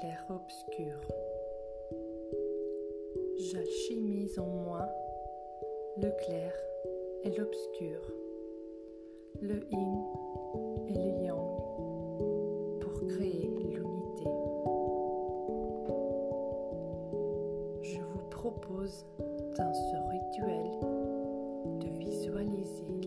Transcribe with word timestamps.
clair-obscur. 0.00 1.00
J'alchimise 3.38 4.38
en 4.38 4.46
moi 4.46 4.88
le 5.96 6.10
clair 6.24 6.52
et 7.24 7.30
l'obscur, 7.30 8.00
le 9.40 9.60
yin 9.70 10.04
et 10.88 10.94
le 10.94 11.24
yang 11.24 11.56
pour 12.80 13.06
créer 13.08 13.50
l'unité. 13.60 14.30
Je 17.82 18.00
vous 18.00 18.28
propose 18.30 19.04
dans 19.56 19.74
ce 19.74 19.96
rituel 20.10 20.70
de 21.80 21.88
visualiser 21.98 22.97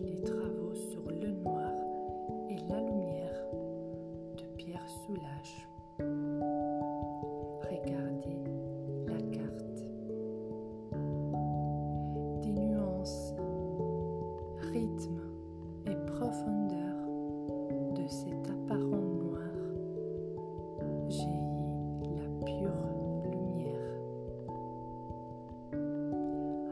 Regardez 7.70 8.40
la 9.06 9.20
carte. 9.36 9.82
Des 12.42 12.52
nuances, 12.52 13.34
rythme 14.72 15.20
et 15.86 15.96
profondeur 16.06 16.96
de 17.94 18.06
cet 18.08 18.50
apparent 18.50 18.80
noir 18.80 19.52
jaillit 21.08 22.16
la 22.16 22.28
pure 22.46 22.82
lumière. 23.30 23.92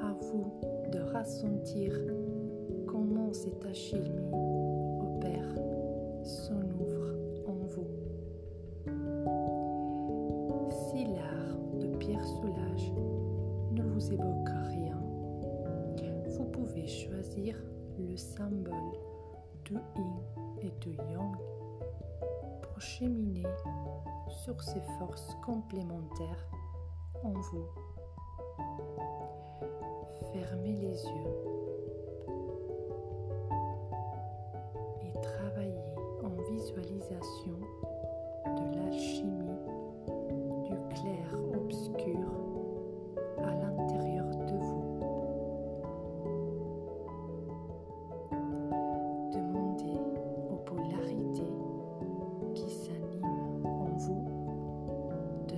À 0.02 0.13
vous 0.23 0.52
de 0.93 1.01
ressentir 1.15 1.93
comment 2.87 3.33
cette 3.33 3.65
alchimie 3.66 4.60
vous 14.01 14.12
évoque 14.15 14.48
rien, 14.68 14.98
vous 16.26 16.45
pouvez 16.46 16.87
choisir 16.87 17.54
le 17.98 18.16
symbole 18.16 18.96
de 19.66 19.74
yin 19.74 20.23
et 20.62 20.70
de 20.80 20.92
yang 21.12 21.37
pour 22.62 22.80
cheminer 22.80 23.46
sur 24.42 24.62
ces 24.62 24.80
forces 24.98 25.37
complémentaires 25.45 26.48
en 27.23 27.32
vous. 27.32 27.68
Fermez 30.32 30.76
les 30.76 31.04
yeux 31.04 31.37
et 35.02 35.12
travaillez 35.20 35.95
en 36.24 36.30
visualisation 36.51 37.60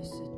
se 0.05 0.31